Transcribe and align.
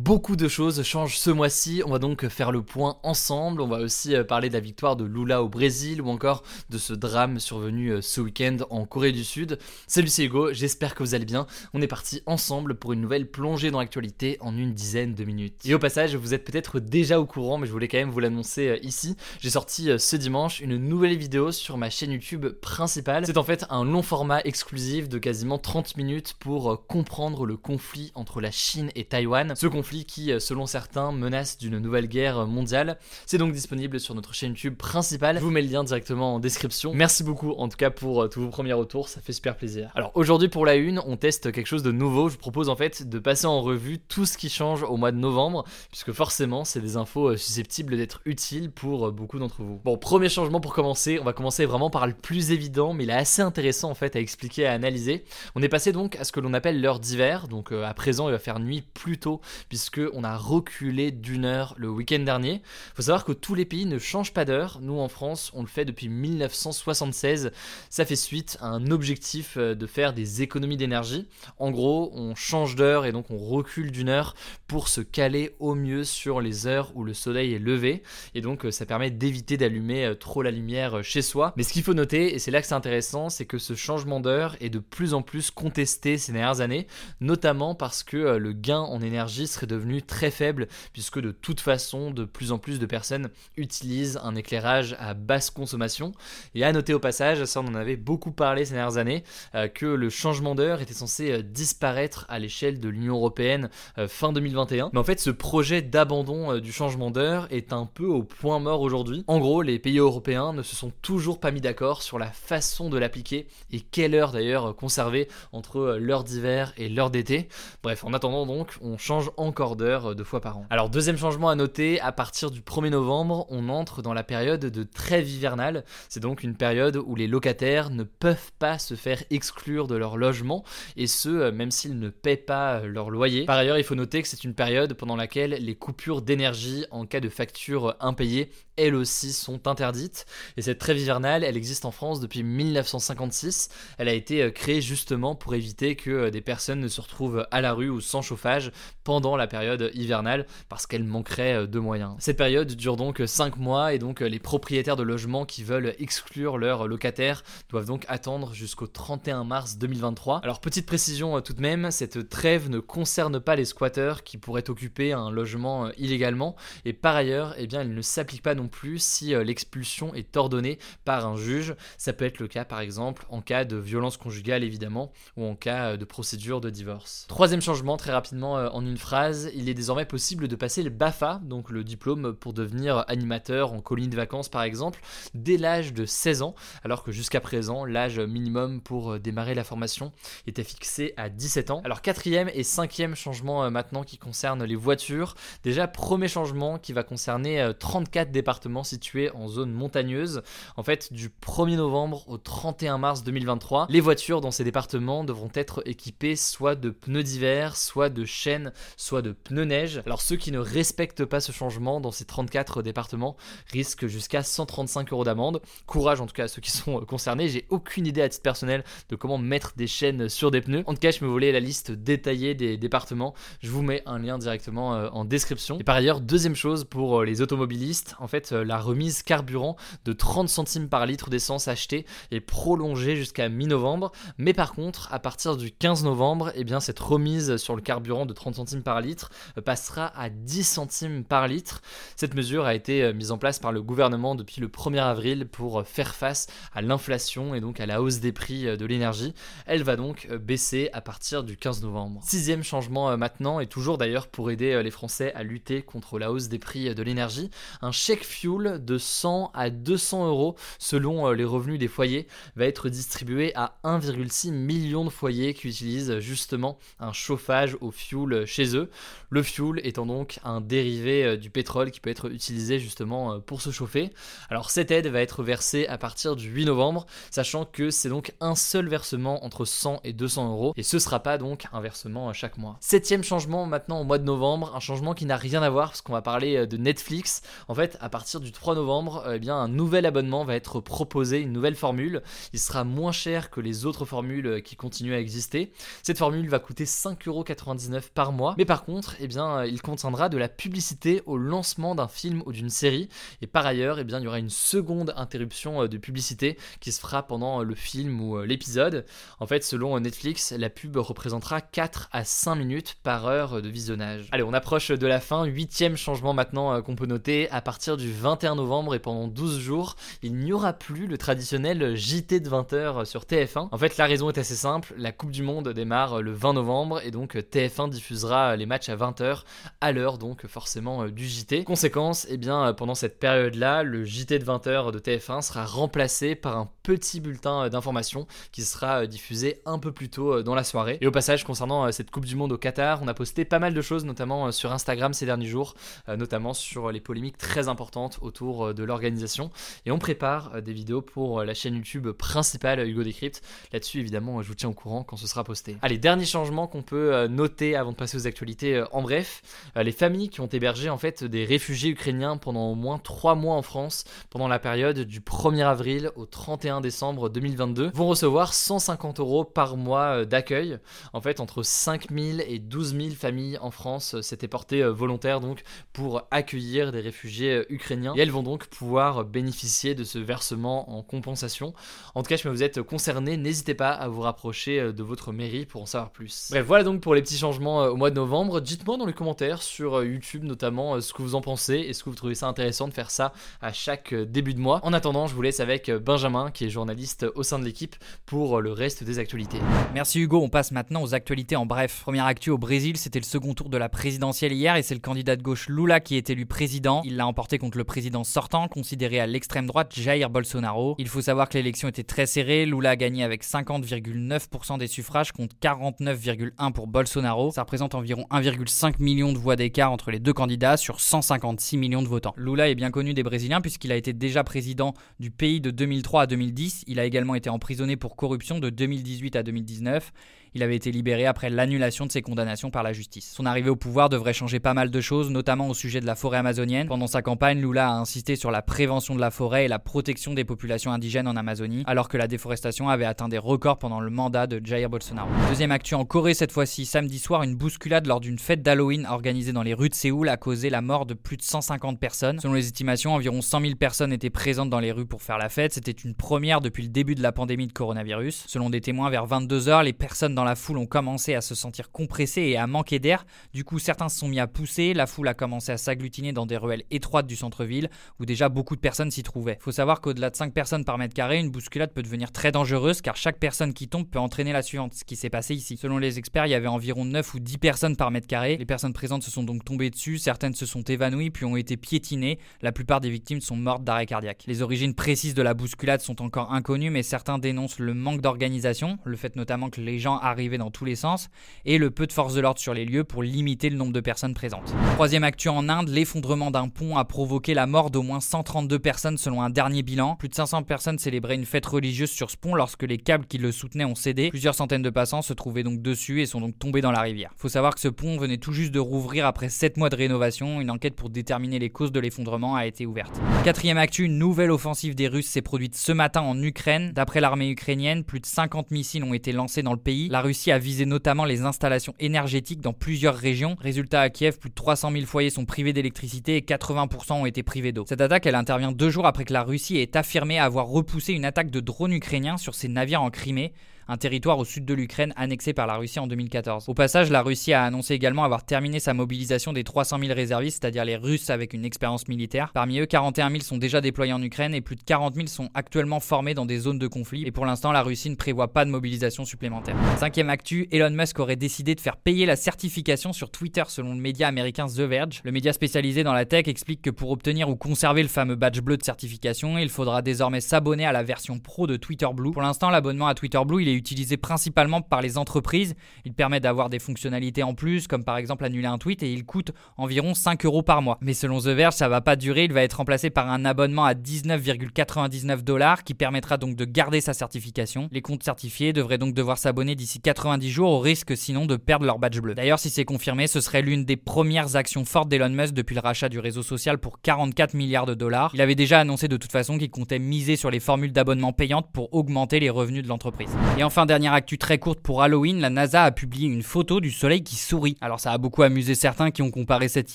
Beaucoup 0.00 0.36
de 0.36 0.48
choses 0.48 0.82
changent 0.82 1.18
ce 1.18 1.28
mois-ci, 1.28 1.82
on 1.84 1.90
va 1.90 1.98
donc 1.98 2.26
faire 2.28 2.50
le 2.50 2.62
point 2.62 2.96
ensemble, 3.02 3.60
on 3.60 3.68
va 3.68 3.78
aussi 3.78 4.16
euh, 4.16 4.24
parler 4.24 4.48
de 4.48 4.54
la 4.54 4.60
victoire 4.60 4.96
de 4.96 5.04
Lula 5.04 5.42
au 5.42 5.50
Brésil 5.50 6.00
ou 6.00 6.08
encore 6.08 6.42
de 6.70 6.78
ce 6.78 6.94
drame 6.94 7.38
survenu 7.38 7.90
euh, 7.90 8.00
ce 8.00 8.22
week-end 8.22 8.56
en 8.70 8.86
Corée 8.86 9.12
du 9.12 9.22
Sud. 9.22 9.58
Salut 9.86 10.08
c'est 10.08 10.24
Hugo, 10.24 10.54
j'espère 10.54 10.94
que 10.94 11.02
vous 11.02 11.14
allez 11.14 11.26
bien, 11.26 11.46
on 11.74 11.82
est 11.82 11.86
parti 11.86 12.22
ensemble 12.24 12.74
pour 12.74 12.94
une 12.94 13.02
nouvelle 13.02 13.30
plongée 13.30 13.70
dans 13.70 13.80
l'actualité 13.80 14.38
en 14.40 14.56
une 14.56 14.72
dizaine 14.72 15.14
de 15.14 15.24
minutes. 15.24 15.60
Et 15.66 15.74
au 15.74 15.78
passage, 15.78 16.16
vous 16.16 16.32
êtes 16.32 16.44
peut-être 16.44 16.80
déjà 16.80 17.20
au 17.20 17.26
courant, 17.26 17.58
mais 17.58 17.66
je 17.66 17.72
voulais 17.72 17.88
quand 17.88 17.98
même 17.98 18.10
vous 18.10 18.20
l'annoncer 18.20 18.68
euh, 18.68 18.78
ici, 18.82 19.14
j'ai 19.40 19.50
sorti 19.50 19.90
ce 19.98 20.16
dimanche 20.16 20.60
une 20.60 20.78
nouvelle 20.78 21.18
vidéo 21.18 21.52
sur 21.52 21.76
ma 21.76 21.90
chaîne 21.90 22.12
YouTube 22.12 22.46
principale. 22.62 23.26
C'est 23.26 23.36
en 23.36 23.44
fait 23.44 23.66
un 23.68 23.84
long 23.84 24.02
format 24.02 24.40
exclusif 24.40 25.10
de 25.10 25.18
quasiment 25.18 25.58
30 25.58 25.98
minutes 25.98 26.34
pour 26.40 26.86
comprendre 26.86 27.44
le 27.44 27.58
conflit 27.58 28.10
entre 28.14 28.40
la 28.40 28.50
Chine 28.50 28.90
et 28.94 29.04
Taïwan. 29.04 29.54
Ce 29.54 29.66
conflit 29.66 29.81
qui, 29.82 30.32
euh, 30.32 30.38
selon 30.38 30.66
certains, 30.66 31.12
menace 31.12 31.58
d'une 31.58 31.78
nouvelle 31.78 32.06
guerre 32.06 32.46
mondiale. 32.46 32.98
C'est 33.26 33.38
donc 33.38 33.52
disponible 33.52 34.00
sur 34.00 34.14
notre 34.14 34.34
chaîne 34.34 34.52
YouTube 34.52 34.76
principale. 34.76 35.36
Je 35.36 35.42
vous 35.42 35.50
mets 35.50 35.62
le 35.62 35.68
lien 35.68 35.84
directement 35.84 36.36
en 36.36 36.40
description. 36.40 36.92
Merci 36.94 37.24
beaucoup 37.24 37.52
en 37.52 37.68
tout 37.68 37.76
cas 37.76 37.90
pour 37.90 38.22
euh, 38.22 38.28
tous 38.28 38.40
vos 38.40 38.48
premiers 38.48 38.72
retours, 38.72 39.08
ça 39.08 39.20
fait 39.20 39.32
super 39.32 39.56
plaisir. 39.56 39.90
Alors 39.94 40.12
aujourd'hui 40.14 40.48
pour 40.48 40.64
la 40.64 40.76
une, 40.76 41.00
on 41.06 41.16
teste 41.16 41.52
quelque 41.52 41.66
chose 41.66 41.82
de 41.82 41.92
nouveau. 41.92 42.28
Je 42.28 42.34
vous 42.34 42.38
propose 42.40 42.68
en 42.68 42.76
fait 42.76 43.08
de 43.08 43.18
passer 43.18 43.46
en 43.46 43.60
revue 43.60 43.98
tout 43.98 44.24
ce 44.24 44.38
qui 44.38 44.48
change 44.48 44.82
au 44.82 44.96
mois 44.96 45.12
de 45.12 45.18
novembre, 45.18 45.64
puisque 45.90 46.12
forcément 46.12 46.64
c'est 46.64 46.80
des 46.80 46.96
infos 46.96 47.30
euh, 47.30 47.36
susceptibles 47.36 47.96
d'être 47.96 48.20
utiles 48.24 48.70
pour 48.70 49.12
beaucoup 49.12 49.38
d'entre 49.38 49.62
vous. 49.62 49.80
Bon, 49.84 49.98
premier 49.98 50.28
changement 50.28 50.60
pour 50.60 50.72
commencer, 50.72 51.18
on 51.20 51.24
va 51.24 51.32
commencer 51.32 51.66
vraiment 51.66 51.90
par 51.90 52.06
le 52.06 52.14
plus 52.14 52.52
évident, 52.52 52.94
mais 52.94 53.04
il 53.04 53.10
est 53.10 53.14
assez 53.14 53.42
intéressant 53.42 53.90
en 53.90 53.94
fait 53.94 54.16
à 54.16 54.20
expliquer, 54.20 54.66
à 54.66 54.72
analyser. 54.72 55.24
On 55.54 55.62
est 55.62 55.68
passé 55.68 55.92
donc 55.92 56.16
à 56.16 56.24
ce 56.24 56.32
que 56.32 56.40
l'on 56.40 56.54
appelle 56.54 56.80
l'heure 56.80 57.00
d'hiver, 57.00 57.48
donc 57.48 57.72
à 57.72 57.92
présent 57.94 58.28
il 58.28 58.32
va 58.32 58.38
faire 58.38 58.60
nuit 58.60 58.82
plus 58.94 59.18
tôt, 59.18 59.40
puisque 59.72 60.02
on 60.12 60.22
a 60.22 60.36
reculé 60.36 61.10
d'une 61.10 61.46
heure 61.46 61.74
le 61.78 61.88
week-end 61.88 62.18
dernier. 62.18 62.56
Il 62.56 62.96
faut 62.96 63.02
savoir 63.04 63.24
que 63.24 63.32
tous 63.32 63.54
les 63.54 63.64
pays 63.64 63.86
ne 63.86 63.98
changent 63.98 64.34
pas 64.34 64.44
d'heure. 64.44 64.80
Nous 64.82 64.98
en 64.98 65.08
France, 65.08 65.50
on 65.54 65.62
le 65.62 65.66
fait 65.66 65.86
depuis 65.86 66.10
1976. 66.10 67.52
Ça 67.88 68.04
fait 68.04 68.14
suite 68.14 68.58
à 68.60 68.66
un 68.66 68.90
objectif 68.90 69.56
euh, 69.56 69.74
de 69.74 69.86
faire 69.86 70.12
des 70.12 70.42
économies 70.42 70.76
d'énergie. 70.76 71.26
En 71.56 71.70
gros, 71.70 72.12
on 72.12 72.34
change 72.34 72.76
d'heure 72.76 73.06
et 73.06 73.12
donc 73.12 73.30
on 73.30 73.38
recule 73.38 73.92
d'une 73.92 74.10
heure 74.10 74.34
pour 74.66 74.88
se 74.88 75.00
caler 75.00 75.56
au 75.58 75.74
mieux 75.74 76.04
sur 76.04 76.42
les 76.42 76.66
heures 76.66 76.94
où 76.94 77.02
le 77.02 77.14
soleil 77.14 77.54
est 77.54 77.58
levé. 77.58 78.02
Et 78.34 78.42
donc 78.42 78.66
euh, 78.66 78.70
ça 78.70 78.84
permet 78.84 79.10
d'éviter 79.10 79.56
d'allumer 79.56 80.04
euh, 80.04 80.14
trop 80.14 80.42
la 80.42 80.50
lumière 80.50 81.02
chez 81.02 81.22
soi. 81.22 81.54
Mais 81.56 81.62
ce 81.62 81.72
qu'il 81.72 81.82
faut 81.82 81.94
noter, 81.94 82.34
et 82.34 82.38
c'est 82.38 82.50
là 82.50 82.60
que 82.60 82.66
c'est 82.66 82.74
intéressant, 82.74 83.30
c'est 83.30 83.46
que 83.46 83.56
ce 83.56 83.74
changement 83.74 84.20
d'heure 84.20 84.54
est 84.60 84.68
de 84.68 84.80
plus 84.80 85.14
en 85.14 85.22
plus 85.22 85.50
contesté 85.50 86.18
ces 86.18 86.32
dernières 86.32 86.60
années, 86.60 86.86
notamment 87.22 87.74
parce 87.74 88.02
que 88.02 88.36
le 88.36 88.52
gain 88.52 88.80
en 88.80 89.00
énergie 89.00 89.46
serait 89.46 89.61
devenu 89.66 90.02
très 90.02 90.30
faible 90.30 90.68
puisque 90.92 91.20
de 91.20 91.30
toute 91.30 91.60
façon 91.60 92.10
de 92.10 92.24
plus 92.24 92.52
en 92.52 92.58
plus 92.58 92.78
de 92.78 92.86
personnes 92.86 93.30
utilisent 93.56 94.18
un 94.22 94.34
éclairage 94.34 94.96
à 94.98 95.14
basse 95.14 95.50
consommation. 95.50 96.12
Et 96.54 96.64
à 96.64 96.72
noter 96.72 96.94
au 96.94 96.98
passage, 96.98 97.44
ça 97.44 97.60
on 97.60 97.68
en 97.68 97.74
avait 97.74 97.96
beaucoup 97.96 98.32
parlé 98.32 98.64
ces 98.64 98.74
dernières 98.74 98.96
années, 98.96 99.24
euh, 99.54 99.68
que 99.68 99.86
le 99.86 100.10
changement 100.10 100.54
d'heure 100.54 100.80
était 100.80 100.94
censé 100.94 101.30
euh, 101.30 101.42
disparaître 101.42 102.26
à 102.28 102.38
l'échelle 102.38 102.80
de 102.80 102.88
l'Union 102.88 103.16
Européenne 103.16 103.70
euh, 103.98 104.08
fin 104.08 104.32
2021. 104.32 104.90
Mais 104.92 104.98
en 104.98 105.04
fait 105.04 105.20
ce 105.20 105.30
projet 105.30 105.82
d'abandon 105.82 106.58
du 106.58 106.72
changement 106.72 107.10
d'heure 107.10 107.46
est 107.50 107.72
un 107.72 107.86
peu 107.86 108.06
au 108.06 108.22
point 108.22 108.58
mort 108.58 108.80
aujourd'hui. 108.80 109.24
En 109.26 109.38
gros 109.38 109.62
les 109.62 109.78
pays 109.78 109.98
européens 109.98 110.52
ne 110.52 110.62
se 110.62 110.76
sont 110.76 110.92
toujours 111.02 111.40
pas 111.40 111.50
mis 111.50 111.60
d'accord 111.60 112.02
sur 112.02 112.18
la 112.18 112.28
façon 112.28 112.90
de 112.90 112.98
l'appliquer 112.98 113.46
et 113.70 113.80
quelle 113.80 114.14
heure 114.14 114.32
d'ailleurs 114.32 114.74
conserver 114.76 115.28
entre 115.52 115.96
l'heure 116.00 116.24
d'hiver 116.24 116.72
et 116.76 116.88
l'heure 116.88 117.10
d'été. 117.10 117.48
Bref 117.82 118.04
en 118.04 118.12
attendant 118.12 118.46
donc 118.46 118.72
on 118.80 118.98
change 118.98 119.30
encore 119.36 119.51
euh, 119.60 120.14
deux 120.14 120.24
fois 120.24 120.40
par 120.40 120.58
an. 120.58 120.66
Alors 120.70 120.90
deuxième 120.90 121.16
changement 121.16 121.48
à 121.48 121.54
noter, 121.54 122.00
à 122.00 122.12
partir 122.12 122.50
du 122.50 122.60
1er 122.60 122.90
novembre, 122.90 123.46
on 123.50 123.68
entre 123.68 124.02
dans 124.02 124.14
la 124.14 124.22
période 124.22 124.60
de 124.60 124.82
trêve 124.82 125.28
hivernale. 125.28 125.84
C'est 126.08 126.20
donc 126.20 126.42
une 126.42 126.56
période 126.56 126.96
où 126.96 127.14
les 127.14 127.26
locataires 127.26 127.90
ne 127.90 128.02
peuvent 128.02 128.52
pas 128.58 128.78
se 128.78 128.94
faire 128.94 129.22
exclure 129.30 129.86
de 129.86 129.96
leur 129.96 130.16
logement, 130.16 130.64
et 130.96 131.06
ce, 131.06 131.28
euh, 131.28 131.52
même 131.52 131.70
s'ils 131.70 131.98
ne 131.98 132.08
paient 132.08 132.36
pas 132.36 132.80
euh, 132.80 132.86
leur 132.86 133.10
loyer. 133.10 133.44
Par 133.44 133.58
ailleurs, 133.58 133.78
il 133.78 133.84
faut 133.84 133.94
noter 133.94 134.22
que 134.22 134.28
c'est 134.28 134.44
une 134.44 134.54
période 134.54 134.94
pendant 134.94 135.16
laquelle 135.16 135.50
les 135.50 135.74
coupures 135.74 136.22
d'énergie 136.22 136.84
en 136.90 137.06
cas 137.06 137.20
de 137.20 137.28
facture 137.28 137.96
impayée 138.00 138.50
elles 138.76 138.94
aussi 138.94 139.32
sont 139.32 139.68
interdites. 139.68 140.26
Et 140.56 140.62
cette 140.62 140.78
trêve 140.78 140.98
hivernale, 140.98 141.44
elle 141.44 141.56
existe 141.56 141.84
en 141.84 141.90
France 141.90 142.20
depuis 142.20 142.42
1956. 142.42 143.68
Elle 143.98 144.08
a 144.08 144.14
été 144.14 144.52
créée 144.52 144.80
justement 144.80 145.34
pour 145.34 145.54
éviter 145.54 145.96
que 145.96 146.30
des 146.30 146.40
personnes 146.40 146.80
ne 146.80 146.88
se 146.88 147.00
retrouvent 147.00 147.46
à 147.50 147.60
la 147.60 147.72
rue 147.72 147.90
ou 147.90 148.00
sans 148.00 148.22
chauffage 148.22 148.72
pendant 149.04 149.36
la 149.36 149.46
période 149.46 149.90
hivernale 149.94 150.46
parce 150.68 150.86
qu'elle 150.86 151.04
manquerait 151.04 151.54
euh, 151.54 151.66
de 151.66 151.78
moyens. 151.78 152.14
Cette 152.18 152.36
période 152.36 152.72
dure 152.72 152.96
donc 152.96 153.22
5 153.24 153.56
mois 153.56 153.94
et 153.94 153.98
donc 153.98 154.22
euh, 154.22 154.26
les 154.26 154.38
propriétaires 154.38 154.96
de 154.96 155.02
logements 155.02 155.44
qui 155.44 155.64
veulent 155.64 155.94
exclure 155.98 156.58
leurs 156.58 156.86
locataires 156.86 157.42
doivent 157.68 157.86
donc 157.86 158.04
attendre 158.08 158.52
jusqu'au 158.54 158.86
31 158.86 159.44
mars 159.44 159.78
2023. 159.78 160.40
Alors 160.42 160.60
petite 160.60 160.86
précision 160.86 161.36
euh, 161.36 161.40
tout 161.40 161.52
de 161.52 161.60
même, 161.60 161.90
cette 161.90 162.28
trêve 162.28 162.70
ne 162.70 162.78
concerne 162.78 163.40
pas 163.40 163.56
les 163.56 163.64
squatteurs 163.64 164.22
qui 164.22 164.38
pourraient 164.38 164.70
occuper 164.70 165.12
un 165.12 165.30
logement 165.30 165.90
illégalement 165.96 166.56
et 166.84 166.92
par 166.92 167.16
ailleurs, 167.16 167.54
eh 167.58 167.66
bien, 167.66 167.80
elle 167.80 167.94
ne 167.94 168.02
s'applique 168.02 168.42
pas 168.42 168.54
non 168.54 168.61
plus 168.68 169.02
si 169.02 169.34
l'expulsion 169.34 170.14
est 170.14 170.36
ordonnée 170.36 170.78
par 171.04 171.26
un 171.26 171.36
juge. 171.36 171.74
Ça 171.98 172.12
peut 172.12 172.24
être 172.24 172.38
le 172.38 172.48
cas 172.48 172.64
par 172.64 172.80
exemple 172.80 173.26
en 173.28 173.40
cas 173.40 173.64
de 173.64 173.76
violence 173.76 174.16
conjugale 174.16 174.64
évidemment 174.64 175.12
ou 175.36 175.44
en 175.44 175.54
cas 175.54 175.96
de 175.96 176.04
procédure 176.04 176.60
de 176.60 176.70
divorce. 176.70 177.26
Troisième 177.28 177.62
changement 177.62 177.96
très 177.96 178.12
rapidement 178.12 178.54
en 178.54 178.84
une 178.84 178.98
phrase, 178.98 179.50
il 179.54 179.68
est 179.68 179.74
désormais 179.74 180.04
possible 180.04 180.48
de 180.48 180.56
passer 180.56 180.82
le 180.82 180.90
BAFA, 180.90 181.40
donc 181.44 181.70
le 181.70 181.84
diplôme 181.84 182.34
pour 182.34 182.52
devenir 182.52 183.04
animateur 183.08 183.72
en 183.72 183.80
colonie 183.80 184.08
de 184.08 184.16
vacances 184.16 184.48
par 184.48 184.62
exemple, 184.62 185.00
dès 185.34 185.56
l'âge 185.56 185.92
de 185.92 186.06
16 186.06 186.42
ans, 186.42 186.54
alors 186.84 187.02
que 187.02 187.12
jusqu'à 187.12 187.40
présent, 187.40 187.84
l'âge 187.84 188.18
minimum 188.20 188.80
pour 188.80 189.18
démarrer 189.18 189.54
la 189.54 189.64
formation 189.64 190.12
était 190.46 190.64
fixé 190.64 191.14
à 191.16 191.28
17 191.28 191.70
ans. 191.70 191.82
Alors 191.84 192.02
quatrième 192.02 192.50
et 192.54 192.62
cinquième 192.62 193.14
changement 193.14 193.64
euh, 193.64 193.70
maintenant 193.70 194.02
qui 194.02 194.18
concerne 194.18 194.64
les 194.64 194.76
voitures. 194.76 195.34
Déjà, 195.64 195.86
premier 195.86 196.28
changement 196.28 196.78
qui 196.78 196.92
va 196.92 197.02
concerner 197.02 197.70
34 197.78 198.28
euh, 198.28 198.30
départements 198.52 198.84
situés 198.84 199.30
en 199.30 199.48
zone 199.48 199.72
montagneuse. 199.72 200.42
En 200.76 200.82
fait, 200.82 201.10
du 201.10 201.30
1er 201.30 201.76
novembre 201.76 202.28
au 202.28 202.36
31 202.36 202.98
mars 202.98 203.24
2023, 203.24 203.86
les 203.88 204.00
voitures 204.00 204.42
dans 204.42 204.50
ces 204.50 204.62
départements 204.62 205.24
devront 205.24 205.50
être 205.54 205.82
équipées 205.86 206.36
soit 206.36 206.74
de 206.74 206.90
pneus 206.90 207.22
d'hiver, 207.22 207.76
soit 207.76 208.10
de 208.10 208.26
chaînes, 208.26 208.74
soit 208.98 209.22
de 209.22 209.32
pneus 209.32 209.64
neige. 209.64 210.02
Alors 210.04 210.20
ceux 210.20 210.36
qui 210.36 210.52
ne 210.52 210.58
respectent 210.58 211.24
pas 211.24 211.40
ce 211.40 211.50
changement 211.50 211.98
dans 211.98 212.10
ces 212.10 212.26
34 212.26 212.82
départements 212.82 213.38
risquent 213.72 214.06
jusqu'à 214.06 214.42
135 214.42 215.10
euros 215.14 215.24
d'amende. 215.24 215.62
Courage 215.86 216.20
en 216.20 216.26
tout 216.26 216.34
cas 216.34 216.44
à 216.44 216.48
ceux 216.48 216.60
qui 216.60 216.72
sont 216.72 217.00
concernés. 217.06 217.48
J'ai 217.48 217.64
aucune 217.70 218.06
idée 218.06 218.20
à 218.20 218.28
titre 218.28 218.42
personnel 218.42 218.84
de 219.08 219.16
comment 219.16 219.38
mettre 219.38 219.72
des 219.78 219.86
chaînes 219.86 220.28
sur 220.28 220.50
des 220.50 220.60
pneus. 220.60 220.82
En 220.86 220.92
tout 220.92 221.00
cas, 221.00 221.10
je 221.10 221.24
me 221.24 221.30
volais 221.30 221.52
la 221.52 221.60
liste 221.60 221.90
détaillée 221.90 222.54
des 222.54 222.76
départements. 222.76 223.32
Je 223.62 223.70
vous 223.70 223.80
mets 223.80 224.02
un 224.04 224.18
lien 224.18 224.36
directement 224.36 224.94
euh, 224.94 225.08
en 225.12 225.24
description. 225.24 225.78
Et 225.78 225.84
par 225.84 225.96
ailleurs, 225.96 226.20
deuxième 226.20 226.54
chose 226.54 226.84
pour 226.84 227.20
euh, 227.20 227.24
les 227.24 227.40
automobilistes, 227.40 228.14
en 228.18 228.28
fait, 228.28 228.41
fait 228.48 228.64
la 228.64 228.78
remise 228.78 229.22
carburant 229.22 229.76
de 230.04 230.12
30 230.12 230.48
centimes 230.48 230.88
par 230.88 231.06
litre 231.06 231.30
d'essence 231.30 231.68
achetée 231.68 232.06
est 232.30 232.40
prolongée 232.40 233.16
jusqu'à 233.16 233.48
mi-novembre. 233.48 234.12
Mais 234.38 234.52
par 234.52 234.72
contre, 234.72 235.12
à 235.12 235.18
partir 235.18 235.56
du 235.56 235.70
15 235.70 236.04
novembre, 236.04 236.52
eh 236.54 236.64
bien, 236.64 236.80
cette 236.80 237.00
remise 237.00 237.56
sur 237.56 237.76
le 237.76 237.82
carburant 237.82 238.26
de 238.26 238.32
30 238.32 238.56
centimes 238.56 238.82
par 238.82 239.00
litre 239.00 239.30
passera 239.64 240.06
à 240.18 240.28
10 240.30 240.64
centimes 240.64 241.24
par 241.24 241.48
litre. 241.48 241.82
Cette 242.16 242.34
mesure 242.34 242.64
a 242.64 242.74
été 242.74 243.12
mise 243.12 243.30
en 243.30 243.38
place 243.38 243.58
par 243.58 243.72
le 243.72 243.82
gouvernement 243.82 244.34
depuis 244.34 244.60
le 244.60 244.68
1er 244.68 245.02
avril 245.02 245.46
pour 245.46 245.86
faire 245.86 246.14
face 246.14 246.46
à 246.72 246.82
l'inflation 246.82 247.54
et 247.54 247.60
donc 247.60 247.80
à 247.80 247.86
la 247.86 248.02
hausse 248.02 248.18
des 248.18 248.32
prix 248.32 248.76
de 248.76 248.86
l'énergie. 248.86 249.34
Elle 249.66 249.82
va 249.82 249.96
donc 249.96 250.28
baisser 250.32 250.90
à 250.92 251.00
partir 251.00 251.44
du 251.44 251.56
15 251.56 251.82
novembre. 251.82 252.20
Sixième 252.24 252.62
changement 252.62 253.16
maintenant, 253.16 253.60
et 253.60 253.66
toujours 253.66 253.98
d'ailleurs 253.98 254.28
pour 254.28 254.50
aider 254.50 254.82
les 254.82 254.90
Français 254.90 255.32
à 255.34 255.42
lutter 255.42 255.82
contre 255.82 256.18
la 256.18 256.32
hausse 256.32 256.48
des 256.48 256.58
prix 256.58 256.94
de 256.94 257.02
l'énergie, 257.02 257.50
un 257.80 257.92
chèque 257.92 258.24
fuel 258.32 258.84
de 258.84 258.98
100 258.98 259.50
à 259.54 259.70
200 259.70 260.26
euros 260.26 260.56
selon 260.78 261.30
les 261.32 261.44
revenus 261.44 261.78
des 261.78 261.88
foyers 261.88 262.26
va 262.56 262.64
être 262.64 262.88
distribué 262.88 263.52
à 263.54 263.76
1,6 263.84 264.50
million 264.50 265.04
de 265.04 265.10
foyers 265.10 265.54
qui 265.54 265.68
utilisent 265.68 266.18
justement 266.18 266.78
un 266.98 267.12
chauffage 267.12 267.76
au 267.80 267.90
fuel 267.90 268.46
chez 268.46 268.76
eux. 268.76 268.90
Le 269.30 269.42
fuel 269.42 269.80
étant 269.84 270.06
donc 270.06 270.38
un 270.44 270.60
dérivé 270.60 271.36
du 271.36 271.50
pétrole 271.50 271.90
qui 271.90 272.00
peut 272.00 272.10
être 272.10 272.30
utilisé 272.30 272.78
justement 272.78 273.40
pour 273.40 273.60
se 273.60 273.70
chauffer. 273.70 274.10
Alors 274.48 274.70
cette 274.70 274.90
aide 274.90 275.08
va 275.08 275.20
être 275.20 275.42
versée 275.42 275.86
à 275.86 275.98
partir 275.98 276.36
du 276.36 276.48
8 276.48 276.64
novembre, 276.66 277.06
sachant 277.30 277.64
que 277.64 277.90
c'est 277.90 278.08
donc 278.08 278.32
un 278.40 278.54
seul 278.54 278.88
versement 278.88 279.44
entre 279.44 279.64
100 279.64 280.00
et 280.04 280.12
200 280.12 280.50
euros, 280.50 280.72
et 280.76 280.82
ce 280.82 280.98
sera 280.98 281.20
pas 281.20 281.36
donc 281.36 281.66
un 281.72 281.80
versement 281.80 282.32
chaque 282.32 282.56
mois. 282.56 282.78
Septième 282.80 283.24
changement 283.24 283.66
maintenant 283.66 284.00
au 284.00 284.04
mois 284.04 284.18
de 284.18 284.24
novembre, 284.24 284.72
un 284.74 284.80
changement 284.80 285.14
qui 285.14 285.26
n'a 285.26 285.36
rien 285.36 285.62
à 285.62 285.70
voir 285.70 285.90
parce 285.90 286.00
qu'on 286.00 286.12
va 286.12 286.22
parler 286.22 286.66
de 286.66 286.76
Netflix. 286.76 287.42
En 287.68 287.74
fait, 287.74 287.98
à 288.00 288.08
partir 288.08 288.21
du 288.40 288.52
3 288.52 288.74
novembre, 288.76 289.24
eh 289.34 289.38
bien 289.38 289.56
un 289.56 289.68
nouvel 289.68 290.06
abonnement 290.06 290.44
va 290.44 290.54
être 290.54 290.80
proposé, 290.80 291.40
une 291.40 291.52
nouvelle 291.52 291.74
formule. 291.74 292.22
Il 292.52 292.58
sera 292.58 292.84
moins 292.84 293.12
cher 293.12 293.50
que 293.50 293.60
les 293.60 293.84
autres 293.84 294.04
formules 294.04 294.62
qui 294.62 294.76
continuent 294.76 295.14
à 295.14 295.18
exister. 295.18 295.72
Cette 296.02 296.18
formule 296.18 296.48
va 296.48 296.58
coûter 296.58 296.84
5,99€ 296.84 298.10
par 298.14 298.32
mois, 298.32 298.54
mais 298.56 298.64
par 298.64 298.84
contre, 298.84 299.16
eh 299.20 299.26
bien, 299.26 299.64
il 299.64 299.82
contiendra 299.82 300.28
de 300.28 300.38
la 300.38 300.48
publicité 300.48 301.22
au 301.26 301.36
lancement 301.36 301.94
d'un 301.94 302.08
film 302.08 302.42
ou 302.46 302.52
d'une 302.52 302.70
série. 302.70 303.08
Et 303.42 303.46
par 303.46 303.66
ailleurs, 303.66 303.98
eh 303.98 304.04
bien, 304.04 304.18
il 304.20 304.24
y 304.24 304.28
aura 304.28 304.38
une 304.38 304.50
seconde 304.50 305.12
interruption 305.16 305.86
de 305.86 305.96
publicité 305.98 306.56
qui 306.80 306.92
se 306.92 307.00
fera 307.00 307.26
pendant 307.26 307.62
le 307.62 307.74
film 307.74 308.20
ou 308.20 308.40
l'épisode. 308.42 309.04
En 309.40 309.46
fait, 309.46 309.64
selon 309.64 309.98
Netflix, 309.98 310.52
la 310.52 310.70
pub 310.70 310.96
représentera 310.96 311.60
4 311.60 312.08
à 312.12 312.24
5 312.24 312.54
minutes 312.54 312.96
par 313.02 313.26
heure 313.26 313.60
de 313.60 313.68
visionnage. 313.68 314.28
Allez, 314.32 314.44
on 314.44 314.52
approche 314.52 314.90
de 314.90 315.06
la 315.06 315.20
fin. 315.20 315.44
Huitième 315.44 315.96
changement 315.96 316.34
maintenant 316.34 316.80
qu'on 316.82 316.94
peut 316.94 317.06
noter. 317.06 317.50
À 317.50 317.60
partir 317.60 317.96
du 318.12 318.18
21 318.18 318.56
novembre 318.56 318.94
et 318.94 318.98
pendant 318.98 319.26
12 319.26 319.58
jours, 319.58 319.96
il 320.22 320.34
n'y 320.36 320.52
aura 320.52 320.72
plus 320.74 321.06
le 321.06 321.16
traditionnel 321.16 321.96
JT 321.96 322.40
de 322.40 322.50
20h 322.50 323.06
sur 323.06 323.22
TF1. 323.22 323.68
En 323.70 323.78
fait, 323.78 323.96
la 323.96 324.06
raison 324.06 324.28
est 324.28 324.38
assez 324.38 324.54
simple. 324.54 324.92
La 324.98 325.12
Coupe 325.12 325.30
du 325.30 325.42
Monde 325.42 325.70
démarre 325.70 326.20
le 326.20 326.32
20 326.32 326.52
novembre 326.52 327.00
et 327.04 327.10
donc 327.10 327.36
TF1 327.36 327.88
diffusera 327.88 328.56
les 328.56 328.66
matchs 328.66 328.90
à 328.90 328.96
20h 328.96 329.44
à 329.80 329.92
l'heure 329.92 330.18
donc 330.18 330.46
forcément 330.46 331.06
du 331.06 331.26
JT. 331.26 331.64
Conséquence, 331.64 332.26
eh 332.28 332.36
bien 332.36 332.74
pendant 332.74 332.94
cette 332.94 333.18
période-là, 333.18 333.82
le 333.82 334.04
JT 334.04 334.38
de 334.38 334.44
20h 334.44 334.92
de 334.92 334.98
TF1 334.98 335.40
sera 335.40 335.64
remplacé 335.64 336.34
par 336.34 336.58
un 336.58 336.68
petit 336.82 337.20
bulletin 337.20 337.68
d'information 337.70 338.26
qui 338.50 338.62
sera 338.62 339.06
diffusé 339.06 339.62
un 339.64 339.78
peu 339.78 339.92
plus 339.92 340.10
tôt 340.10 340.42
dans 340.42 340.54
la 340.54 340.64
soirée. 340.64 340.98
Et 341.00 341.06
au 341.06 341.12
passage, 341.12 341.44
concernant 341.44 341.90
cette 341.92 342.10
Coupe 342.10 342.26
du 342.26 342.36
Monde 342.36 342.52
au 342.52 342.58
Qatar, 342.58 343.00
on 343.02 343.08
a 343.08 343.14
posté 343.14 343.46
pas 343.46 343.58
mal 343.58 343.72
de 343.72 343.80
choses, 343.80 344.04
notamment 344.04 344.52
sur 344.52 344.70
Instagram 344.70 345.14
ces 345.14 345.24
derniers 345.24 345.46
jours, 345.46 345.74
notamment 346.08 346.52
sur 346.52 346.92
les 346.92 347.00
polémiques 347.00 347.38
très 347.38 347.68
importantes 347.68 348.01
autour 348.20 348.74
de 348.74 348.84
l'organisation. 348.84 349.50
Et 349.86 349.90
on 349.90 349.98
prépare 349.98 350.62
des 350.62 350.72
vidéos 350.72 351.02
pour 351.02 351.44
la 351.44 351.54
chaîne 351.54 351.74
YouTube 351.74 352.08
principale 352.10 352.86
Hugo 352.86 353.02
Décrypte. 353.02 353.42
Là-dessus, 353.72 354.00
évidemment, 354.00 354.42
je 354.42 354.48
vous 354.48 354.54
tiens 354.54 354.68
au 354.68 354.74
courant 354.74 355.02
quand 355.02 355.16
ce 355.16 355.26
sera 355.26 355.44
posté. 355.44 355.76
Allez, 355.82 355.98
dernier 355.98 356.24
changement 356.24 356.66
qu'on 356.66 356.82
peut 356.82 357.26
noter 357.26 357.76
avant 357.76 357.92
de 357.92 357.96
passer 357.96 358.16
aux 358.16 358.26
actualités 358.26 358.82
en 358.92 359.02
bref. 359.02 359.42
Les 359.76 359.92
familles 359.92 360.28
qui 360.28 360.40
ont 360.40 360.46
hébergé 360.46 360.90
en 360.90 360.98
fait 360.98 361.24
des 361.24 361.44
réfugiés 361.44 361.90
ukrainiens 361.90 362.36
pendant 362.36 362.70
au 362.70 362.74
moins 362.74 362.98
3 362.98 363.34
mois 363.34 363.54
en 363.54 363.62
France, 363.62 364.04
pendant 364.30 364.48
la 364.48 364.58
période 364.58 365.00
du 365.00 365.20
1er 365.20 365.64
avril 365.64 366.10
au 366.16 366.26
31 366.26 366.80
décembre 366.80 367.28
2022, 367.28 367.90
vont 367.94 368.06
recevoir 368.06 368.54
150 368.54 369.20
euros 369.20 369.44
par 369.44 369.76
mois 369.76 370.24
d'accueil. 370.24 370.78
En 371.12 371.20
fait, 371.20 371.40
entre 371.40 371.62
5000 371.62 372.44
et 372.46 372.58
12 372.58 372.96
000 372.96 373.10
familles 373.10 373.58
en 373.58 373.70
France 373.70 374.20
s'étaient 374.20 374.48
portées 374.48 374.82
volontaires 374.84 375.40
donc 375.40 375.62
pour 375.92 376.26
accueillir 376.30 376.92
des 376.92 377.00
réfugiés 377.00 377.64
ukrainiens 377.68 377.91
et 377.92 378.20
elles 378.20 378.30
vont 378.30 378.42
donc 378.42 378.66
pouvoir 378.66 379.24
bénéficier 379.24 379.94
de 379.94 380.04
ce 380.04 380.18
versement 380.18 380.96
en 380.96 381.02
compensation. 381.02 381.74
En 382.14 382.22
tout 382.22 382.28
cas, 382.28 382.36
si 382.36 382.48
vous 382.48 382.62
êtes 382.62 382.82
concerné, 382.82 383.36
n'hésitez 383.36 383.74
pas 383.74 383.90
à 383.90 384.08
vous 384.08 384.20
rapprocher 384.20 384.92
de 384.92 385.02
votre 385.02 385.32
mairie 385.32 385.66
pour 385.66 385.82
en 385.82 385.86
savoir 385.86 386.10
plus. 386.10 386.48
Bref, 386.50 386.64
voilà 386.66 386.84
donc 386.84 387.00
pour 387.00 387.14
les 387.14 387.22
petits 387.22 387.38
changements 387.38 387.84
au 387.84 387.96
mois 387.96 388.10
de 388.10 388.16
novembre. 388.16 388.60
Dites-moi 388.60 388.96
dans 388.96 389.06
les 389.06 389.12
commentaires 389.12 389.62
sur 389.62 390.02
YouTube 390.02 390.44
notamment 390.44 391.00
ce 391.00 391.12
que 391.12 391.22
vous 391.22 391.34
en 391.34 391.40
pensez. 391.40 391.74
Est-ce 391.74 392.04
que 392.04 392.10
vous 392.10 392.16
trouvez 392.16 392.34
ça 392.34 392.48
intéressant 392.48 392.88
de 392.88 392.92
faire 392.92 393.10
ça 393.10 393.32
à 393.60 393.72
chaque 393.72 394.14
début 394.14 394.54
de 394.54 394.60
mois? 394.60 394.80
En 394.82 394.92
attendant, 394.92 395.26
je 395.26 395.34
vous 395.34 395.42
laisse 395.42 395.60
avec 395.60 395.90
Benjamin 395.90 396.50
qui 396.50 396.64
est 396.64 396.70
journaliste 396.70 397.26
au 397.34 397.42
sein 397.42 397.58
de 397.58 397.64
l'équipe 397.64 397.96
pour 398.26 398.60
le 398.60 398.72
reste 398.72 399.04
des 399.04 399.18
actualités. 399.18 399.58
Merci 399.94 400.20
Hugo, 400.20 400.40
on 400.42 400.48
passe 400.48 400.72
maintenant 400.72 401.02
aux 401.02 401.14
actualités 401.14 401.56
en 401.56 401.66
bref. 401.66 402.00
Première 402.02 402.26
actu 402.26 402.50
au 402.50 402.58
Brésil, 402.58 402.96
c'était 402.96 403.18
le 403.18 403.24
second 403.24 403.54
tour 403.54 403.68
de 403.68 403.76
la 403.76 403.88
présidentielle 403.88 404.52
hier 404.52 404.76
et 404.76 404.82
c'est 404.82 404.94
le 404.94 405.00
candidat 405.00 405.36
de 405.36 405.42
gauche 405.42 405.68
Lula 405.68 406.00
qui 406.00 406.16
est 406.16 406.30
élu 406.30 406.46
président. 406.46 407.02
Il 407.04 407.16
l'a 407.16 407.26
emporté 407.26 407.58
contre 407.58 407.71
le 407.76 407.84
président 407.84 408.24
sortant, 408.24 408.68
considéré 408.68 409.20
à 409.20 409.26
l'extrême 409.26 409.66
droite 409.66 409.92
Jair 409.94 410.30
Bolsonaro. 410.30 410.94
Il 410.98 411.08
faut 411.08 411.22
savoir 411.22 411.48
que 411.48 411.58
l'élection 411.58 411.88
était 411.88 412.02
très 412.02 412.26
serrée. 412.26 412.66
Lula 412.66 412.90
a 412.90 412.96
gagné 412.96 413.24
avec 413.24 413.44
50,9% 413.44 414.78
des 414.78 414.86
suffrages 414.86 415.32
contre 415.32 415.56
49,1% 415.62 416.72
pour 416.72 416.86
Bolsonaro. 416.86 417.52
Ça 417.52 417.62
représente 417.62 417.94
environ 417.94 418.26
1,5 418.30 418.94
million 419.00 419.32
de 419.32 419.38
voix 419.38 419.56
d'écart 419.56 419.92
entre 419.92 420.10
les 420.10 420.18
deux 420.18 420.32
candidats 420.32 420.76
sur 420.76 421.00
156 421.00 421.76
millions 421.76 422.02
de 422.02 422.08
votants. 422.08 422.34
Lula 422.36 422.68
est 422.68 422.74
bien 422.74 422.90
connu 422.90 423.14
des 423.14 423.22
Brésiliens 423.22 423.60
puisqu'il 423.60 423.92
a 423.92 423.96
été 423.96 424.12
déjà 424.12 424.44
président 424.44 424.94
du 425.20 425.30
pays 425.30 425.60
de 425.60 425.70
2003 425.70 426.22
à 426.22 426.26
2010. 426.26 426.84
Il 426.86 427.00
a 427.00 427.04
également 427.04 427.34
été 427.34 427.50
emprisonné 427.50 427.96
pour 427.96 428.16
corruption 428.16 428.58
de 428.58 428.70
2018 428.70 429.36
à 429.36 429.42
2019. 429.42 430.12
Il 430.54 430.62
avait 430.62 430.76
été 430.76 430.92
libéré 430.92 431.24
après 431.24 431.48
l'annulation 431.48 432.04
de 432.04 432.12
ses 432.12 432.20
condamnations 432.20 432.70
par 432.70 432.82
la 432.82 432.92
justice. 432.92 433.32
Son 433.34 433.46
arrivée 433.46 433.70
au 433.70 433.76
pouvoir 433.76 434.10
devrait 434.10 434.34
changer 434.34 434.60
pas 434.60 434.74
mal 434.74 434.90
de 434.90 435.00
choses, 435.00 435.30
notamment 435.30 435.68
au 435.68 435.74
sujet 435.74 436.00
de 436.00 436.06
la 436.06 436.14
forêt 436.14 436.36
amazonienne. 436.36 436.88
Pendant 436.88 437.06
sa 437.06 437.22
campagne, 437.22 437.58
Lula 437.58 437.88
a 437.88 437.92
insisté 437.92 438.36
sur 438.36 438.50
la 438.50 438.60
prévention 438.60 439.14
de 439.14 439.20
la 439.20 439.30
forêt 439.30 439.64
et 439.64 439.68
la 439.68 439.78
protection 439.78 440.34
des 440.34 440.44
populations 440.44 440.92
indigènes 440.92 441.26
en 441.26 441.36
Amazonie, 441.36 441.84
alors 441.86 442.10
que 442.10 442.18
la 442.18 442.28
déforestation 442.28 442.90
avait 442.90 443.06
atteint 443.06 443.28
des 443.28 443.38
records 443.38 443.78
pendant 443.78 444.00
le 444.00 444.10
mandat 444.10 444.46
de 444.46 444.60
Jair 444.62 444.90
Bolsonaro. 444.90 445.30
Deuxième 445.48 445.70
actu 445.70 445.94
en 445.94 446.04
Corée 446.04 446.34
cette 446.34 446.52
fois-ci, 446.52 446.84
samedi 446.84 447.18
soir, 447.18 447.42
une 447.44 447.54
bousculade 447.54 448.06
lors 448.06 448.20
d'une 448.20 448.38
fête 448.38 448.62
d'Halloween 448.62 449.06
organisée 449.06 449.52
dans 449.52 449.62
les 449.62 449.72
rues 449.72 449.88
de 449.88 449.94
Séoul 449.94 450.28
a 450.28 450.36
causé 450.36 450.68
la 450.68 450.82
mort 450.82 451.06
de 451.06 451.14
plus 451.14 451.38
de 451.38 451.42
150 451.42 451.98
personnes. 451.98 452.40
Selon 452.40 452.52
les 452.52 452.66
estimations, 452.66 453.14
environ 453.14 453.40
100 453.40 453.60
000 453.62 453.74
personnes 453.76 454.12
étaient 454.12 454.28
présentes 454.28 454.68
dans 454.68 454.80
les 454.80 454.92
rues 454.92 455.06
pour 455.06 455.22
faire 455.22 455.38
la 455.38 455.48
fête. 455.48 455.72
C'était 455.72 455.92
une 455.92 456.14
première 456.14 456.60
depuis 456.60 456.82
le 456.82 456.90
début 456.90 457.14
de 457.14 457.22
la 457.22 457.32
pandémie 457.32 457.66
de 457.66 457.72
coronavirus. 457.72 458.44
Selon 458.46 458.68
des 458.68 458.82
témoins, 458.82 459.08
vers 459.08 459.26
22h, 459.26 459.84
les 459.84 459.94
personnes 459.94 460.34
la 460.44 460.54
foule 460.54 460.78
ont 460.78 460.86
commencé 460.86 461.34
à 461.34 461.40
se 461.40 461.54
sentir 461.54 461.90
compressées 461.90 462.42
et 462.42 462.56
à 462.56 462.66
manquer 462.66 462.98
d'air. 462.98 463.24
Du 463.52 463.64
coup, 463.64 463.78
certains 463.78 464.08
se 464.08 464.18
sont 464.18 464.28
mis 464.28 464.40
à 464.40 464.46
pousser, 464.46 464.94
la 464.94 465.06
foule 465.06 465.28
a 465.28 465.34
commencé 465.34 465.72
à 465.72 465.76
s'agglutiner 465.76 466.32
dans 466.32 466.46
des 466.46 466.56
ruelles 466.56 466.84
étroites 466.90 467.26
du 467.26 467.36
centre-ville 467.36 467.90
où 468.20 468.26
déjà 468.26 468.48
beaucoup 468.48 468.76
de 468.76 468.80
personnes 468.80 469.10
s'y 469.10 469.22
trouvaient. 469.22 469.58
Faut 469.60 469.72
savoir 469.72 470.00
qu'au-delà 470.00 470.30
de 470.30 470.36
5 470.36 470.52
personnes 470.52 470.84
par 470.84 470.98
mètre 470.98 471.14
carré, 471.14 471.38
une 471.38 471.50
bousculade 471.50 471.92
peut 471.92 472.02
devenir 472.02 472.32
très 472.32 472.52
dangereuse 472.52 473.00
car 473.00 473.16
chaque 473.16 473.38
personne 473.38 473.72
qui 473.74 473.88
tombe 473.88 474.06
peut 474.06 474.18
entraîner 474.18 474.52
la 474.52 474.62
suivante, 474.62 474.94
ce 474.94 475.04
qui 475.04 475.16
s'est 475.16 475.30
passé 475.30 475.54
ici. 475.54 475.76
Selon 475.76 475.98
les 475.98 476.18
experts, 476.18 476.46
il 476.46 476.50
y 476.50 476.54
avait 476.54 476.68
environ 476.68 477.04
9 477.04 477.34
ou 477.34 477.40
10 477.40 477.58
personnes 477.58 477.96
par 477.96 478.10
mètre 478.10 478.26
carré. 478.26 478.56
Les 478.56 478.66
personnes 478.66 478.92
présentes 478.92 479.22
se 479.22 479.30
sont 479.30 479.42
donc 479.42 479.64
tombées 479.64 479.90
dessus, 479.90 480.18
certaines 480.18 480.54
se 480.54 480.66
sont 480.66 480.82
évanouies 480.82 481.30
puis 481.30 481.44
ont 481.44 481.56
été 481.56 481.76
piétinées. 481.76 482.38
La 482.60 482.72
plupart 482.72 483.00
des 483.00 483.10
victimes 483.10 483.40
sont 483.40 483.56
mortes 483.56 483.84
d'arrêt 483.84 484.06
cardiaque. 484.06 484.44
Les 484.46 484.62
origines 484.62 484.94
précises 484.94 485.34
de 485.34 485.42
la 485.42 485.54
bousculade 485.54 486.00
sont 486.00 486.22
encore 486.22 486.52
inconnues, 486.52 486.90
mais 486.90 487.02
certains 487.02 487.38
dénoncent 487.38 487.78
le 487.78 487.94
manque 487.94 488.20
d'organisation, 488.20 488.98
le 489.04 489.16
fait 489.16 489.36
notamment 489.36 489.70
que 489.70 489.80
les 489.80 489.98
gens 489.98 490.18
arrivaient 490.32 490.58
dans 490.58 490.70
tous 490.70 490.84
les 490.84 490.96
sens, 490.96 491.28
et 491.64 491.78
le 491.78 491.90
peu 491.90 492.06
de 492.06 492.12
force 492.12 492.34
de 492.34 492.40
l'ordre 492.40 492.58
sur 492.58 492.74
les 492.74 492.84
lieux 492.84 493.04
pour 493.04 493.22
limiter 493.22 493.70
le 493.70 493.76
nombre 493.76 493.92
de 493.92 494.00
personnes 494.00 494.34
présentes. 494.34 494.74
Troisième 494.94 495.22
actu 495.24 495.48
en 495.48 495.68
Inde, 495.68 495.88
l'effondrement 495.88 496.50
d'un 496.50 496.68
pont 496.68 496.96
a 496.96 497.04
provoqué 497.04 497.54
la 497.54 497.66
mort 497.66 497.90
d'au 497.90 498.02
moins 498.02 498.20
132 498.20 498.78
personnes 498.78 499.18
selon 499.18 499.42
un 499.42 499.50
dernier 499.50 499.82
bilan. 499.82 500.16
Plus 500.16 500.28
de 500.28 500.34
500 500.34 500.64
personnes 500.64 500.98
célébraient 500.98 501.34
une 501.34 501.44
fête 501.44 501.66
religieuse 501.66 502.10
sur 502.10 502.30
ce 502.30 502.36
pont 502.36 502.54
lorsque 502.54 502.82
les 502.82 502.98
câbles 502.98 503.26
qui 503.26 503.38
le 503.38 503.52
soutenaient 503.52 503.84
ont 503.84 503.94
cédé. 503.94 504.30
Plusieurs 504.30 504.54
centaines 504.54 504.82
de 504.82 504.90
passants 504.90 505.22
se 505.22 505.32
trouvaient 505.32 505.62
donc 505.62 505.82
dessus 505.82 506.22
et 506.22 506.26
sont 506.26 506.40
donc 506.40 506.58
tombés 506.58 506.80
dans 506.80 506.90
la 506.90 507.00
rivière. 507.00 507.32
Faut 507.36 507.48
savoir 507.48 507.74
que 507.74 507.80
ce 507.80 507.88
pont 507.88 508.16
venait 508.16 508.38
tout 508.38 508.52
juste 508.52 508.72
de 508.72 508.80
rouvrir 508.80 509.26
après 509.26 509.48
7 509.48 509.76
mois 509.76 509.90
de 509.90 509.96
rénovation. 509.96 510.60
Une 510.60 510.70
enquête 510.70 510.96
pour 510.96 511.10
déterminer 511.10 511.58
les 511.58 511.70
causes 511.70 511.92
de 511.92 512.00
l'effondrement 512.00 512.56
a 512.56 512.66
été 512.66 512.86
ouverte. 512.86 513.20
Quatrième 513.44 513.78
actu, 513.78 514.04
une 514.04 514.18
nouvelle 514.18 514.50
offensive 514.50 514.94
des 514.94 515.08
Russes 515.08 515.28
s'est 515.28 515.42
produite 515.42 515.76
ce 515.76 515.92
matin 515.92 516.22
en 516.22 516.40
Ukraine. 516.42 516.92
D'après 516.94 517.20
l'armée 517.20 517.50
ukrainienne, 517.50 518.04
plus 518.04 518.20
de 518.20 518.26
50 518.26 518.70
missiles 518.70 519.04
ont 519.04 519.14
été 519.14 519.32
lancés 519.32 519.62
dans 519.62 519.72
le 519.72 519.78
pays. 519.78 520.08
Russie 520.22 520.50
a 520.50 520.58
visé 520.58 520.86
notamment 520.86 521.24
les 521.24 521.42
installations 521.42 521.94
énergétiques 522.00 522.60
dans 522.60 522.72
plusieurs 522.72 523.14
régions. 523.14 523.56
Résultat 523.60 524.00
à 524.00 524.08
Kiev, 524.08 524.38
plus 524.38 524.50
de 524.50 524.54
300 524.54 524.90
000 524.92 525.04
foyers 525.04 525.30
sont 525.30 525.44
privés 525.44 525.72
d'électricité 525.72 526.36
et 526.36 526.40
80% 526.40 527.12
ont 527.12 527.26
été 527.26 527.42
privés 527.42 527.72
d'eau. 527.72 527.84
Cette 527.86 528.00
attaque, 528.00 528.24
elle 528.26 528.34
intervient 528.34 528.72
deux 528.72 528.88
jours 528.88 529.06
après 529.06 529.24
que 529.24 529.32
la 529.32 529.42
Russie 529.42 529.76
ait 529.76 529.96
affirmé 529.96 530.38
avoir 530.38 530.66
repoussé 530.68 531.12
une 531.12 531.24
attaque 531.24 531.50
de 531.50 531.60
drones 531.60 531.92
ukrainiens 531.92 532.38
sur 532.38 532.54
ses 532.54 532.68
navires 532.68 533.02
en 533.02 533.10
Crimée 533.10 533.52
un 533.88 533.96
territoire 533.96 534.38
au 534.38 534.44
sud 534.44 534.64
de 534.64 534.74
l'Ukraine 534.74 535.12
annexé 535.16 535.52
par 535.52 535.66
la 535.66 535.76
Russie 535.76 535.98
en 535.98 536.06
2014. 536.06 536.68
Au 536.68 536.74
passage, 536.74 537.10
la 537.10 537.22
Russie 537.22 537.52
a 537.52 537.64
annoncé 537.64 537.94
également 537.94 538.24
avoir 538.24 538.44
terminé 538.44 538.80
sa 538.80 538.94
mobilisation 538.94 539.52
des 539.52 539.64
300 539.64 539.98
000 539.98 540.14
réservistes, 540.14 540.62
c'est-à-dire 540.62 540.84
les 540.84 540.96
Russes 540.96 541.30
avec 541.30 541.52
une 541.54 541.64
expérience 541.64 542.08
militaire. 542.08 542.50
Parmi 542.54 542.78
eux, 542.78 542.86
41 542.86 543.30
000 543.30 543.42
sont 543.42 543.58
déjà 543.58 543.80
déployés 543.80 544.12
en 544.12 544.22
Ukraine 544.22 544.54
et 544.54 544.60
plus 544.60 544.76
de 544.76 544.82
40 544.82 545.14
000 545.14 545.26
sont 545.26 545.50
actuellement 545.54 546.00
formés 546.00 546.34
dans 546.34 546.46
des 546.46 546.58
zones 546.58 546.78
de 546.78 546.86
conflit. 546.86 547.24
Et 547.26 547.30
pour 547.30 547.46
l'instant, 547.46 547.72
la 547.72 547.82
Russie 547.82 548.10
ne 548.10 548.16
prévoit 548.16 548.52
pas 548.52 548.64
de 548.64 548.70
mobilisation 548.70 549.24
supplémentaire. 549.24 549.76
Cinquième 549.98 550.30
actu, 550.30 550.68
Elon 550.70 550.90
Musk 550.90 551.18
aurait 551.18 551.36
décidé 551.36 551.74
de 551.74 551.80
faire 551.80 551.96
payer 551.96 552.26
la 552.26 552.36
certification 552.36 553.12
sur 553.12 553.30
Twitter 553.30 553.62
selon 553.68 553.94
le 553.94 554.00
média 554.00 554.28
américain 554.28 554.66
The 554.66 554.80
Verge. 554.80 555.20
Le 555.24 555.32
média 555.32 555.52
spécialisé 555.52 556.04
dans 556.04 556.12
la 556.12 556.24
tech 556.24 556.48
explique 556.48 556.82
que 556.82 556.90
pour 556.90 557.10
obtenir 557.10 557.48
ou 557.48 557.56
conserver 557.56 558.02
le 558.02 558.08
fameux 558.08 558.36
badge 558.36 558.60
bleu 558.60 558.76
de 558.76 558.84
certification, 558.84 559.58
il 559.58 559.68
faudra 559.68 560.02
désormais 560.02 560.40
s'abonner 560.40 560.86
à 560.86 560.92
la 560.92 561.02
version 561.02 561.38
pro 561.38 561.66
de 561.66 561.76
Twitter 561.76 562.08
Blue. 562.12 562.32
Pour 562.32 562.42
l'instant, 562.42 562.70
l'abonnement 562.70 563.06
à 563.06 563.14
Twitter 563.14 563.40
Blue, 563.46 563.62
il 563.62 563.68
est 563.68 563.71
utilisé 563.74 564.16
principalement 564.16 564.82
par 564.82 565.02
les 565.02 565.18
entreprises. 565.18 565.74
Il 566.04 566.14
permet 566.14 566.40
d'avoir 566.40 566.70
des 566.70 566.78
fonctionnalités 566.78 567.42
en 567.42 567.54
plus, 567.54 567.86
comme 567.86 568.04
par 568.04 568.16
exemple 568.16 568.44
annuler 568.44 568.66
un 568.66 568.78
tweet, 568.78 569.02
et 569.02 569.12
il 569.12 569.24
coûte 569.24 569.52
environ 569.76 570.14
5 570.14 570.44
euros 570.44 570.62
par 570.62 570.82
mois. 570.82 570.98
Mais 571.00 571.14
selon 571.14 571.40
The 571.40 571.48
Verge, 571.48 571.74
ça 571.74 571.88
va 571.88 572.00
pas 572.00 572.16
durer, 572.16 572.44
il 572.44 572.52
va 572.52 572.62
être 572.62 572.74
remplacé 572.74 573.10
par 573.10 573.30
un 573.30 573.44
abonnement 573.44 573.84
à 573.84 573.94
19,99 573.94 575.42
dollars 575.42 575.84
qui 575.84 575.94
permettra 575.94 576.36
donc 576.36 576.56
de 576.56 576.64
garder 576.64 577.00
sa 577.00 577.14
certification. 577.14 577.88
Les 577.92 578.02
comptes 578.02 578.22
certifiés 578.22 578.72
devraient 578.72 578.98
donc 578.98 579.14
devoir 579.14 579.38
s'abonner 579.38 579.74
d'ici 579.74 580.00
90 580.00 580.50
jours 580.50 580.70
au 580.70 580.80
risque 580.80 581.16
sinon 581.16 581.46
de 581.46 581.56
perdre 581.56 581.86
leur 581.86 581.98
badge 581.98 582.20
bleu. 582.20 582.34
D'ailleurs, 582.34 582.58
si 582.58 582.70
c'est 582.70 582.84
confirmé, 582.84 583.26
ce 583.26 583.40
serait 583.40 583.62
l'une 583.62 583.84
des 583.84 583.96
premières 583.96 584.56
actions 584.56 584.84
fortes 584.84 585.08
d'Elon 585.08 585.30
Musk 585.30 585.54
depuis 585.54 585.74
le 585.74 585.80
rachat 585.80 586.08
du 586.08 586.18
réseau 586.18 586.42
social 586.42 586.78
pour 586.78 587.00
44 587.00 587.54
milliards 587.54 587.86
de 587.86 587.94
dollars. 587.94 588.30
Il 588.34 588.40
avait 588.40 588.54
déjà 588.54 588.80
annoncé 588.80 589.08
de 589.08 589.16
toute 589.16 589.32
façon 589.32 589.58
qu'il 589.58 589.70
comptait 589.70 589.98
miser 589.98 590.36
sur 590.36 590.50
les 590.50 590.60
formules 590.60 590.92
d'abonnement 590.92 591.32
payantes 591.32 591.70
pour 591.72 591.92
augmenter 591.94 592.40
les 592.40 592.50
revenus 592.50 592.82
de 592.82 592.88
l'entreprise. 592.88 593.30
Enfin, 593.62 593.86
dernière 593.86 594.12
actu 594.12 594.38
très 594.38 594.58
courte 594.58 594.80
pour 594.80 595.02
Halloween, 595.02 595.40
la 595.40 595.50
NASA 595.50 595.84
a 595.84 595.90
publié 595.90 596.28
une 596.28 596.42
photo 596.42 596.80
du 596.80 596.90
soleil 596.90 597.22
qui 597.22 597.36
sourit. 597.36 597.76
Alors 597.80 598.00
ça 598.00 598.12
a 598.12 598.18
beaucoup 598.18 598.42
amusé 598.42 598.74
certains 598.74 599.10
qui 599.10 599.22
ont 599.22 599.30
comparé 599.30 599.68
cette 599.68 599.94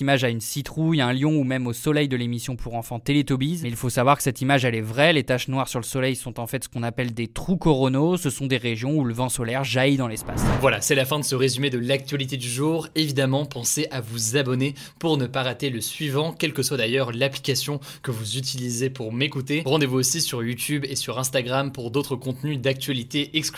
image 0.00 0.24
à 0.24 0.28
une 0.28 0.40
citrouille, 0.40 1.00
un 1.00 1.12
lion 1.12 1.36
ou 1.36 1.44
même 1.44 1.66
au 1.66 1.72
soleil 1.72 2.08
de 2.08 2.16
l'émission 2.16 2.56
pour 2.56 2.74
enfants 2.74 2.98
Teletubbies. 2.98 3.60
Mais 3.62 3.68
il 3.68 3.76
faut 3.76 3.90
savoir 3.90 4.16
que 4.16 4.22
cette 4.22 4.40
image 4.40 4.64
elle 4.64 4.74
est 4.74 4.80
vraie, 4.80 5.12
les 5.12 5.24
taches 5.24 5.48
noires 5.48 5.68
sur 5.68 5.80
le 5.80 5.84
soleil 5.84 6.16
sont 6.16 6.40
en 6.40 6.46
fait 6.46 6.64
ce 6.64 6.68
qu'on 6.68 6.82
appelle 6.82 7.12
des 7.12 7.26
trous 7.28 7.56
coronaux, 7.56 8.16
ce 8.16 8.30
sont 8.30 8.46
des 8.46 8.56
régions 8.56 8.96
où 8.96 9.04
le 9.04 9.14
vent 9.14 9.28
solaire 9.28 9.64
jaillit 9.64 9.96
dans 9.96 10.08
l'espace. 10.08 10.42
Voilà, 10.60 10.80
c'est 10.80 10.94
la 10.94 11.04
fin 11.04 11.18
de 11.18 11.24
ce 11.24 11.34
résumé 11.34 11.70
de 11.70 11.78
l'actualité 11.78 12.36
du 12.36 12.48
jour. 12.48 12.88
Évidemment, 12.94 13.44
pensez 13.44 13.86
à 13.90 14.00
vous 14.00 14.36
abonner 14.36 14.74
pour 14.98 15.16
ne 15.18 15.26
pas 15.26 15.42
rater 15.42 15.70
le 15.70 15.80
suivant, 15.80 16.32
quelle 16.32 16.52
que 16.52 16.62
soit 16.62 16.76
d'ailleurs 16.76 17.12
l'application 17.12 17.80
que 18.02 18.10
vous 18.10 18.36
utilisez 18.38 18.90
pour 18.90 19.12
m'écouter. 19.12 19.62
Rendez-vous 19.64 19.98
aussi 19.98 20.20
sur 20.20 20.42
YouTube 20.42 20.84
et 20.88 20.96
sur 20.96 21.18
Instagram 21.18 21.72
pour 21.72 21.90
d'autres 21.90 22.16
contenus 22.16 22.58
d'actualité 22.58 23.36
exclusifs. 23.36 23.57